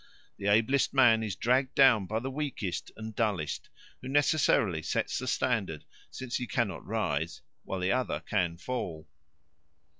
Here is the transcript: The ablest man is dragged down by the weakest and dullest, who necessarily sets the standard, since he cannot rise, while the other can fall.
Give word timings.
The 0.37 0.47
ablest 0.47 0.95
man 0.95 1.21
is 1.21 1.35
dragged 1.35 1.75
down 1.75 2.07
by 2.07 2.17
the 2.19 2.31
weakest 2.31 2.89
and 2.97 3.13
dullest, 3.15 3.69
who 4.01 4.07
necessarily 4.07 4.81
sets 4.81 5.19
the 5.19 5.27
standard, 5.27 5.85
since 6.09 6.37
he 6.37 6.47
cannot 6.47 6.83
rise, 6.83 7.43
while 7.65 7.81
the 7.81 7.91
other 7.91 8.19
can 8.21 8.57
fall. 8.57 9.07